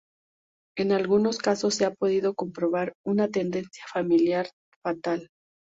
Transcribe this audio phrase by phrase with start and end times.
[0.77, 4.47] En algunos casos se ha podido comprobar una tendencia familiar
[4.81, 5.29] fatal.